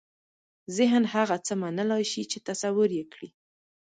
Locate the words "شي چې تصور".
2.11-2.89